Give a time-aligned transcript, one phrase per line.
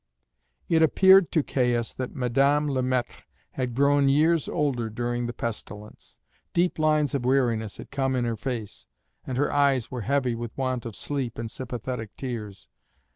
[0.67, 6.19] It appeared to Caius that Madame Le Maître had grown years older during the pestilence.
[6.55, 8.87] Deep lines of weariness had come in her face,
[9.27, 12.67] and her eyes were heavy with want of sleep and sympathetic tears.